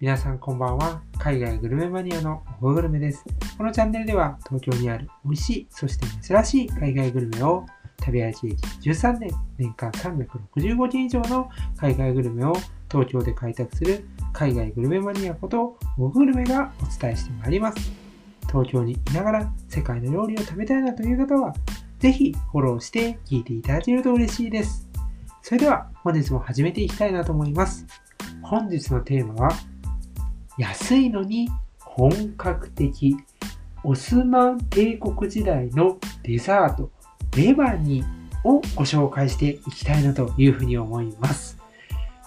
[0.00, 1.02] 皆さんこんばんは。
[1.18, 3.24] 海外グルメマニアのオフグルメです。
[3.56, 7.66] このチャンネルでは東京にある美味しい、そして珍しい海外グルメを
[7.98, 12.52] 食べ歩き歴13年、年間365件以上の海外グルメを
[12.88, 17.90] 東京で開拓する海外グルメマニアことオフグルメがお伝えしてまいります。
[18.46, 21.52] 東京にいながら世界の料理を食べたいなという方は、
[21.98, 24.88] ぜひフォローして聞いていただけると嬉しいです。
[25.42, 27.84] それでは本日も始めていきたいなと思います。
[28.42, 29.50] 本日のテーマは、
[30.58, 31.48] 安いのに
[31.78, 33.16] 本格的
[33.84, 36.90] オスマン帝国時代のデザート
[37.36, 38.04] レバニ
[38.42, 41.58] をご紹介していきたいなというふうに思います。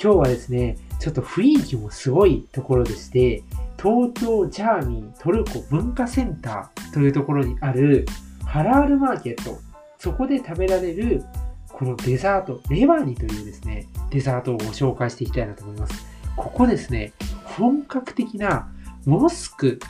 [0.00, 3.42] 今日はですね、ちょっと雰囲気もすごいところでして、
[3.82, 8.04] 東京ジャーミートルコ文化センターというところにある
[8.44, 9.58] ハラールマーケット、
[9.98, 11.24] そこで食べられる
[11.72, 16.06] このデザート、レバニというですね、デザートをご紹介していきたいなと思います。
[16.36, 17.12] ここですね、
[17.58, 18.70] 本格的な
[19.04, 19.80] モスク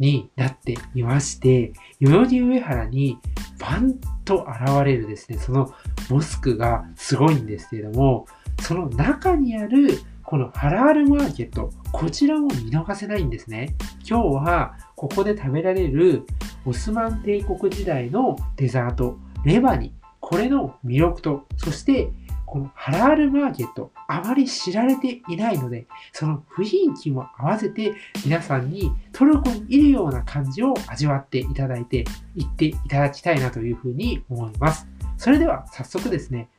[0.00, 3.18] になっていまして、代々木上原に
[3.60, 5.72] バンと現れるですね、その
[6.10, 8.26] モスクがすごいんですけれども、
[8.60, 13.76] その中にあるこのハラールマーケット、こちらも見逃せないんですね。
[14.08, 16.26] 今日はここで食べられる
[16.64, 22.10] オスマン帝国時代のデザート、レバニ、これの魅力と、そして
[22.52, 27.94] このハラールマーケット、あまり知られていないので、その雰囲気も合わせて
[28.26, 32.04] 皆さんにトルコにいるような感じを味わっていただいて、
[32.36, 34.86] 行っていただきたいなというふうに思います。
[35.16, 36.50] それでは早速ですね、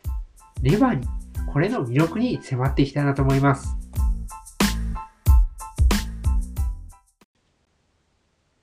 [0.63, 1.07] レバニ、
[1.53, 3.77] これの魅力に迫っていきたいなと思います。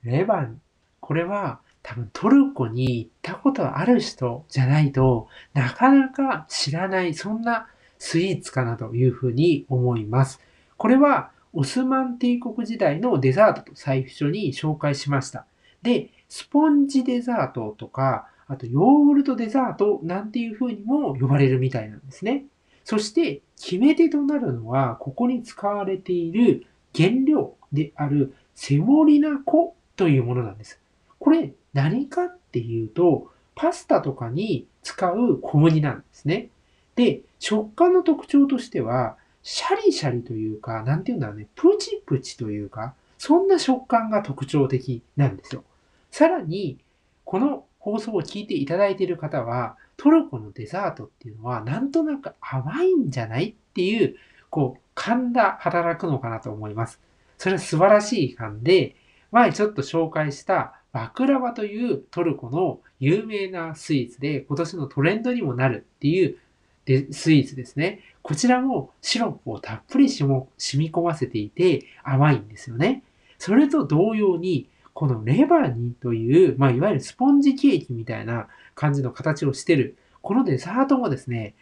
[0.03, 0.57] レバニ、
[0.99, 10.39] これは多分トルコに行ったことある人じゃないとなかなか知らないそんなスイーツかなというふうに思います。
[10.77, 15.45] これはオスマン帝国時代のデザートと最初に紹介しました。
[15.81, 22.45] で、スポンジデザートとか、あとヨーグルトデザートなんていう風にも呼ばれるみたいなんですね。
[22.83, 26.65] そして決め手となるのは、ここに使われている
[26.95, 30.79] 原料であるセモリナ粉というものなんです。
[31.19, 36.49] これ何かっていうと、パスタとかに使う小麦なんですね。
[36.95, 45.63] で、食感の特徴としては、シャリシャリというか、なんていうんだろうね、プチプチというか、そんな食感が特徴的なんですよ。
[46.11, 46.79] さらに、
[47.23, 54.15] この放送を聞いていただいている方は、トルコのデザートっていうのは、なんとなく甘いんじゃないっていう、
[54.49, 56.99] こう、勘が働くのかなと思います。
[57.37, 58.95] それは素晴らしい勘で、
[59.31, 66.37] 前ちょっと紹介したバクラバというトルコの有名なスイーツで、今年のトレンドにもなるっていう
[66.85, 68.01] でスイーツですね。
[68.21, 73.03] こちらもシロップをたっぷりしも染み込ませていて甘いんですよね。
[73.37, 81.55] それと同様に、このレバニーという、まあ、いわゆるスポンジケーキみたいな感じの形をしてる、このデザートもですね、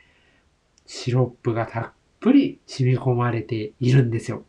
[0.87, 4.43] シロップがたっぷり染み込まれているんですよ。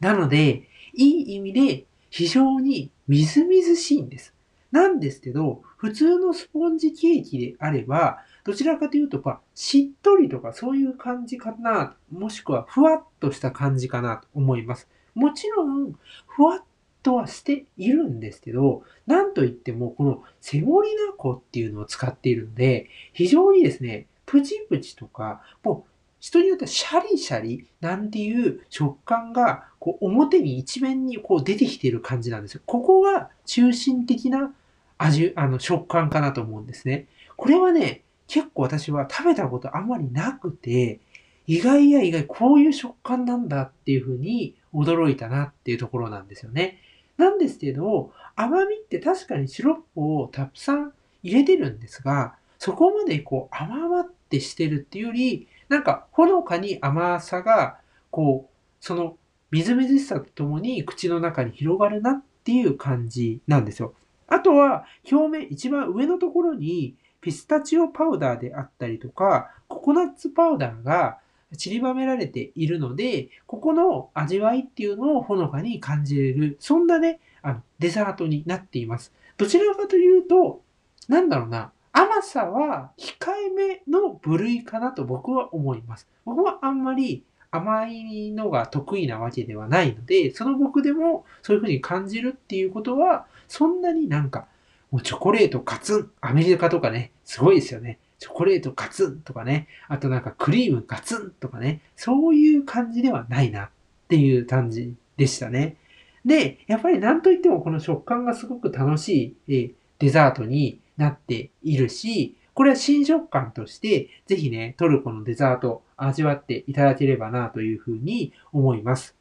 [0.00, 4.32] なので、いい意味で非常にみずみずしいんです。
[4.70, 14.88] なんですけど、普通のスポンジケーキであれば、どちらかというと、まあ、しっとりとかそういう感じかな、もしくはふわっとした感じかなと思います。
[15.16, 15.94] もちろん、
[16.28, 16.62] ふわっ
[17.02, 25.93] とはしているんですけど、なんといっても、このセモリナ粉っていうのを使っているので、非常にですね、プチプチとか、もう
[26.24, 32.62] 人によってはシャリシャリなんていう食感がこう表に一面にこう出てきている感じなんですよ。
[32.64, 34.54] ここが中心的な
[34.96, 37.08] 味、あの食感かなと思うんですね。
[37.36, 40.98] これはね、結構私は食べたことあんまりなくて、
[41.46, 46.78] 意外や意外こういう食感なんだっていうふうに驚いたなっていうところなんですよね。
[47.18, 57.78] なんですけど、甘みって確かにシロップをたくさん入れてるんですが、そこまでこう甘々ってしてるっていうより、なんかほのかに甘さが、
[58.10, 59.16] こう、その
[59.50, 63.94] みずみずしさとともに口の中に広がるなっていう感じなんですよ。
[64.26, 71.18] あとは表面一番上のところにピスタチオパウダーであったりとか、ココナッツパウダーが
[71.56, 79.12] 散りばめられているので、ここの味わいっていうのをほのかに感じれる、そんなね、あの、デザートになっています。
[79.36, 80.62] どちらかというと、
[81.08, 86.08] なんだろうな、甘さは控えめの部類かなと僕は思います。
[86.24, 94.48] 僕はあんまり甘いのが得意なわけではないので、その僕でもそういう風に感じるっていうことは、そんなになんか、
[94.90, 98.00] もうチョコレートカツン、アメリカとかね、すごいですよね。
[98.18, 103.70] チョコレートカツンとかね、あとなんかクリームガツンとかね、そういう感じではないなっ
[104.08, 105.76] ていう感じでしたね。
[106.24, 119.16] で、やっぱりなんといってもこの食感がすごく楽しい、デザートになっているし、これは新食感として、ぜひね、トルコのデザート味わっていただければなというふうに思います。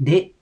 [0.00, 0.32] で、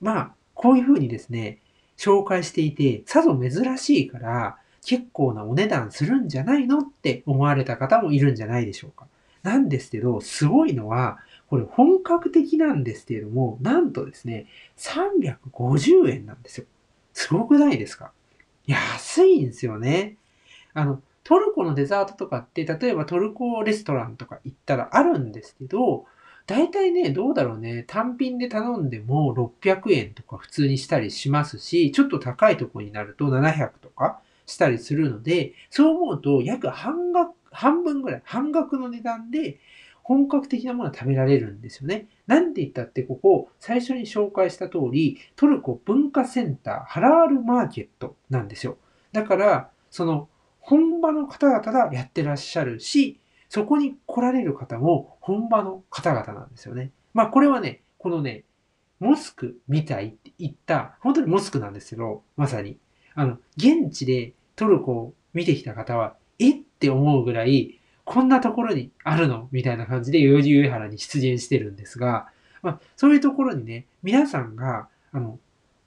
[0.00, 1.60] まあ、こういうふうにですね、
[1.96, 9.06] 紹介していて、さぞ珍しいから、結構なお値段するんじゃないのって思われた方もいるんじゃないでしょうか。
[9.42, 11.18] なんですけど、すごいのは、
[11.48, 16.66] これ本格的なんですけれども、なんとですね、350円なんですよ。
[17.12, 18.12] すごくないですか？
[18.68, 20.16] 安いんですよね。
[20.74, 26.06] あの、トルコのデザートとかって、例えばトルコレストランとか行ったらあるんですけど、
[26.46, 39.58] 大体ね、どうだろうね、単品で頼んでも600円とか普通にしたりしますし、ちょっと高いとこになると700とかしたりするので、そう思うと約半額、半分ぐらい、半額の値段で
[40.08, 42.08] 本格的なものは食べられるんですよね。
[42.26, 48.78] なんて言ったってここ、最初に紹介した通り、トルコ文化センターハラールマーケットなんですよ。
[49.12, 53.20] だから、その本場の方々がやってらっしゃるし、
[53.50, 56.90] そこに来られる方も本場の方々なんですよね。
[57.12, 58.44] まあこれはね、このね、
[59.00, 62.78] モスクみたいって言った、本当にモスクなんですけど、まさに。
[63.14, 67.77] あの、現地でトルコを見てきた方は、えって思うぐらい、
[68.10, 69.48] こんなところにあるの？
[69.52, 72.28] みたいな感じで代々木上原に出現してるんですが、
[72.62, 75.38] まあ、そういうところにね、皆さんが、あの、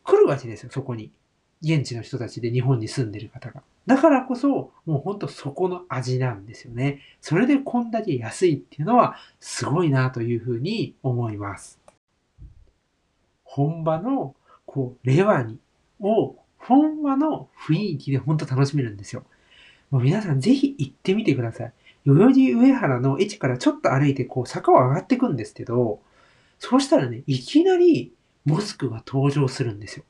[0.04, 1.12] 来るわけですよ、そこに。
[1.64, 3.64] 現地の人たちで日本に住んでる方が。
[3.88, 7.02] だからこそ、もうほんとそこの味なんですよね。
[7.22, 11.80] それでこんだけ安いっていうのはすごいなというふうに思います。
[13.44, 14.36] 本場の、
[14.68, 15.58] こう、レバニ
[16.00, 19.24] を本場の雰囲気でほんと楽しめるんですよ。
[19.90, 21.74] もう皆さんぜひ行ってみてください。
[22.06, 26.02] 代々木上原の駅からちょっと歩いてこう坂を上がっていくんですけど、
[26.60, 28.14] そうしたらね、いきなり
[28.46, 30.06] モスクが登場するんですよ。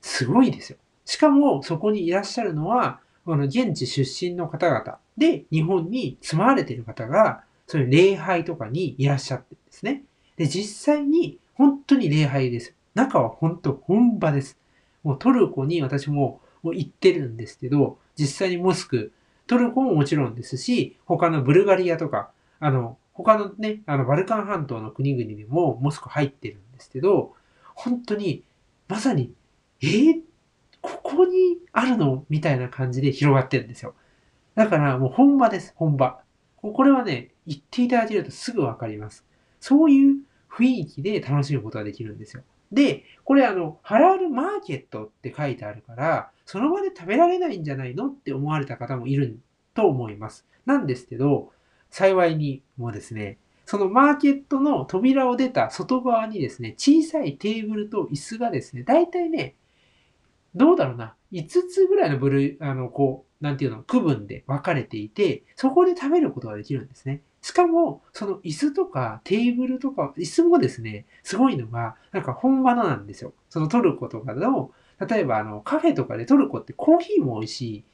[0.00, 0.78] すごいですよ。
[1.04, 10.02] しかもそこにいらっしゃるのは、あの現地出身の方々で日本に住まわれている方が、そういう礼拝とかにいらっしゃってるんですね。
[10.36, 12.74] で、実際に本当に礼拝です。
[12.94, 14.58] 中は本当本場です。
[15.02, 19.12] もうトルコに私ももう行ってるんですけど、実際にモスク
[19.46, 27.34] トルコももちろんですし、他のブルガリアとか、あの、他のね、あの、バルカン半島の国々にもモスク入ってるんですけど、
[27.74, 28.42] 本当に、
[28.88, 29.32] まさに、
[29.82, 30.20] えー、
[30.80, 32.24] ここにあるの？
[32.28, 33.94] みたいな感じで広がってるんですよ。
[34.54, 36.20] だからもう本場です、本場。
[36.56, 39.24] これはね、言っていただけるとすぐわかります。
[39.60, 40.16] そういう
[40.50, 42.42] 雰囲気で楽しむことができるんですよ。
[42.72, 49.38] で、これあの、ハラールマーケットって書いてあるから、その場で食べられないんじゃないのって思われた方もいる
[49.74, 50.46] と思います。
[50.64, 51.52] なんですけど、
[51.90, 59.56] 幸いにもですね、そのマーケットの扉を出た外側にですね、小さいテーブルと椅子がですね、だいたいね、
[60.54, 67.22] どうだろうな、5つぐらいの部類、あの、こう、なんていうの、区分で分かれていて、そこで食べることができるんですね。
[67.42, 73.34] しかも、その椅子とかテーブルとか、椅子もですね、すごいのが、なんか本場なんですよ。
[73.50, 74.70] そのトルコとかの、
[75.00, 77.84] 例えばあの、カフェとかでトルコってコーヒーも美味し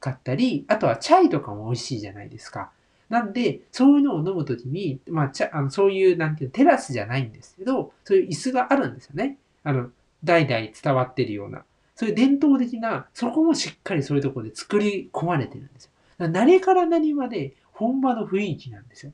[0.00, 2.70] かったり、あとはチャイとかも美味しいじゃないですか。
[3.08, 9.38] なんで、そういうのを飲むときに、まあ、ちゃあのそういう、なんていうテラスじゃないんですけど、そういう椅子があるんですよね。
[9.64, 9.90] あの、
[10.24, 11.64] 代々伝わってるような。
[11.94, 16.28] そういう伝統的な、そこもしっかりそういうところで作り込まれてるんですよ。
[16.28, 19.12] 何から何まで本場の雰囲気なんですよ。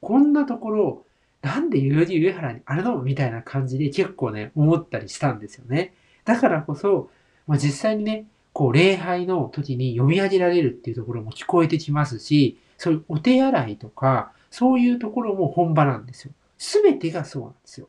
[0.00, 1.04] こんなところ、
[1.40, 3.00] なんで代々木上原にあるの？
[3.02, 5.94] みたいな感じで結構ね、思ったりしたんですよね。
[6.28, 7.08] だからこそ、
[7.46, 16.32] まあ、実際にね、こう、礼拝の時に読み上げられるっていうところも聞こえてきますし、そういうお手洗いとか、そういうところも本場なんですよ。
[16.58, 17.88] すべてがそうなんですよ。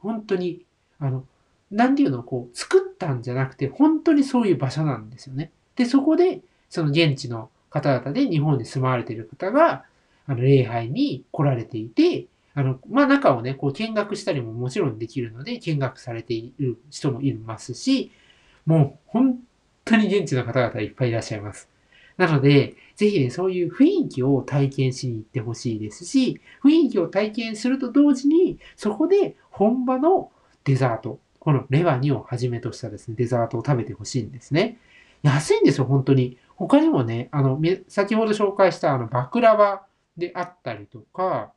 [0.00, 0.64] 本当に、
[0.98, 1.24] あの、
[1.70, 5.52] なんていうの、こう、作ったんじゃなくて、本当にそういう場所なんですよね。
[5.76, 9.84] で、そこで、その現地の方々で日本に住まわれている方が、
[10.26, 12.26] あの、礼拝に来られていて、
[12.56, 18.10] あの、まあ、中をね、こう見学したりももちろんできるので、見学されている人もいますし、
[18.64, 19.38] もう本
[19.84, 21.68] 当に現地の方々いっぱいいらっしゃいます。
[22.16, 30.32] なので、ぜひね、そういう雰囲気を体験しに行ってほしいですし、雰囲気を体験すると同時に、そこで本場の
[30.64, 34.78] デザート、このレバニをはじめとしたですね、デザートを食べてほしいんですね。
[35.22, 36.38] 安いんですよ、本当に。
[36.56, 39.84] 他にもね、あの、先ほど紹介したあの、バクラバ
[40.16, 41.52] であったりとか、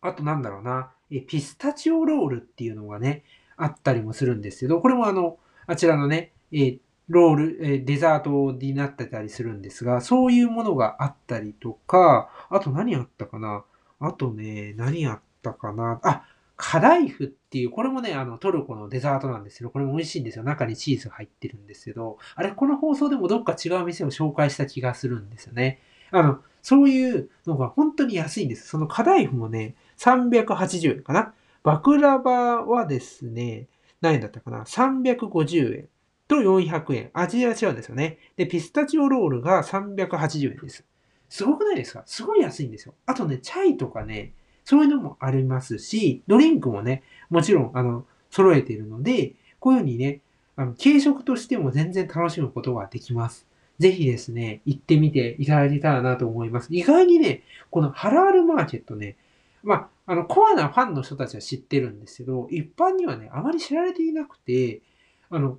[0.00, 3.24] あとなんだろうな、えピスタチオロールっていうのがね、
[3.56, 6.78] あったりもするんですけど、これもあの、あちらのね、え
[7.08, 13.64] ロール、えデザートになってたりするんですが、そういうものがあったりとか、あと何あったかな
[13.98, 16.24] あとね、何あったかなあ、
[16.56, 20.44] カダイフっていう、これもね、あの、トルコのデザートなんですけど、これも美味しいんですよ。
[20.44, 25.80] 中にチーズ入ってるんですけど、あれ、この放送でもどっか違う店を紹介した気がするんですよね。
[26.10, 28.68] あの、そういうのが本当に安いんです。
[28.68, 31.32] そのカダイフもね、380円かな。
[31.62, 33.66] バクラバはですね、
[34.00, 35.88] 何円だったかな ?350 円
[36.28, 37.10] と400円。
[37.12, 38.18] 味が違うんですよね。
[38.36, 40.84] で、ピスタチオロールが380円です。
[41.28, 42.02] すごくないですか？
[42.06, 42.94] すごい安いんですよ。
[43.06, 44.32] あとね、チャイとかね、
[44.64, 50.20] そういうのもありますし、ドリンクもね、もちろん、あの、揃えているので、こういうふうにね、
[50.56, 53.46] あの、軽食としても全然楽しむことができます。
[53.80, 56.68] ぜひですね、行ってみていただけたらなと思います。
[56.70, 59.16] 意外にね、このハラールマーケットね、
[59.62, 59.74] ま
[60.06, 64.82] あ、あの、コアなファンの人たちは知ってるんですけど、一般にはね、あまり知られていなくて、
[65.30, 65.58] あの、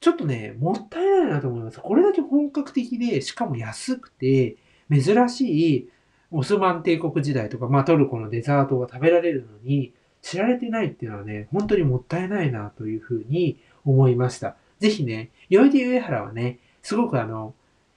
[0.00, 1.78] ちょっとね、もったいないなと思います。
[1.78, 4.56] これだけ本格的で、しかも安くて、
[4.90, 5.90] 珍しい
[6.30, 14.56] オスマン帝国時代とか、まあ、トルコのデザートが食べられるのに、知られてないっていうのはね、本当にもったいないなというふうに思いました。
[14.78, 17.52] ぜひね、代々木上原はね、すごくあの、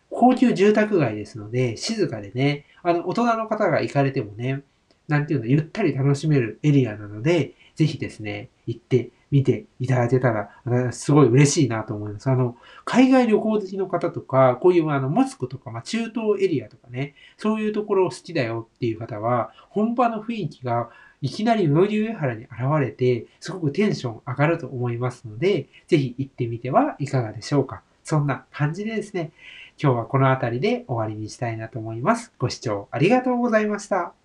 [0.10, 4.64] 高級住宅街ですので、静かでね、あの、大人の方が行かれてもね、
[5.08, 10.32] なんていうの、ゆったり楽しめるエリアなので、ぜひですね、行ってみていただけた
[10.66, 12.30] ら、すごい嬉しいなと思います。
[12.30, 20.90] あの、海外旅行好きの方とか、こういうあの、モスクとか、まあ、中東エリアとかね、そういうところを好きだよっていう方は、本場の雰囲気が
[21.22, 27.84] いきなりムーディ上原に現れて、すごくテンション上がると思いますので、ぜひ行ってみてはいかがでしょうか。
[28.04, 29.32] そんな感じでですね、
[29.82, 32.34] 今日はこの辺りで終わりにしたいなと思います。
[32.38, 34.21] ご視聴ありがとうございました。